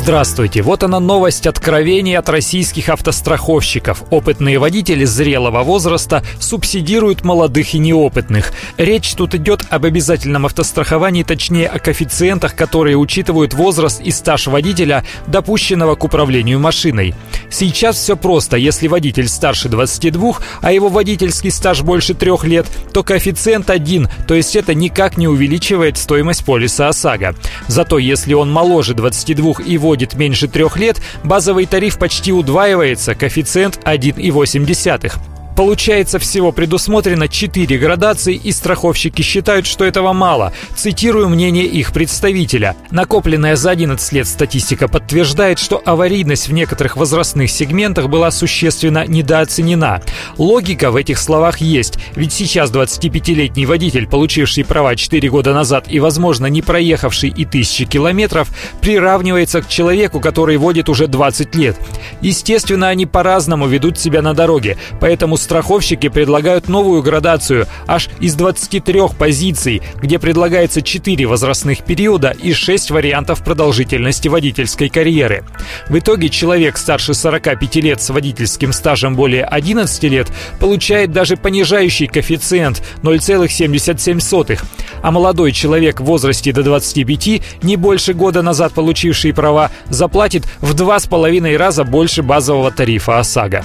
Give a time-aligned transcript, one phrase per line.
[0.00, 4.04] Здравствуйте, вот она новость откровений от российских автостраховщиков.
[4.10, 8.52] Опытные водители зрелого возраста субсидируют молодых и неопытных.
[8.78, 15.04] Речь тут идет об обязательном автостраховании, точнее о коэффициентах, которые учитывают возраст и стаж водителя,
[15.26, 17.14] допущенного к управлению машиной.
[17.50, 18.56] Сейчас все просто.
[18.56, 24.34] Если водитель старше 22, а его водительский стаж больше трех лет, то коэффициент один, то
[24.34, 27.34] есть это никак не увеличивает стоимость полиса ОСАГО.
[27.66, 33.78] Зато если он моложе 22 и водит меньше трех лет, базовый тариф почти удваивается, коэффициент
[33.84, 35.37] 1,8.
[35.58, 40.52] Получается, всего предусмотрено 4 градации, и страховщики считают, что этого мало.
[40.76, 42.76] Цитирую мнение их представителя.
[42.92, 50.00] Накопленная за 11 лет статистика подтверждает, что аварийность в некоторых возрастных сегментах была существенно недооценена.
[50.36, 55.98] Логика в этих словах есть, ведь сейчас 25-летний водитель, получивший права 4 года назад и,
[55.98, 58.48] возможно, не проехавший и тысячи километров,
[58.80, 61.76] приравнивается к человеку, который водит уже 20 лет.
[62.20, 69.00] Естественно, они по-разному ведут себя на дороге, поэтому страховщики предлагают новую градацию аж из 23
[69.18, 75.44] позиций, где предлагается 4 возрастных периода и 6 вариантов продолжительности водительской карьеры.
[75.88, 80.28] В итоге человек старше 45 лет с водительским стажем более 11 лет
[80.60, 84.60] получает даже понижающий коэффициент 0,77,
[85.00, 90.74] а молодой человек в возрасте до 25, не больше года назад получивший права, заплатит в
[90.74, 93.64] два с половиной раза больше базового тарифа ОСАГО.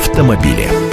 [0.00, 0.87] Автомобили.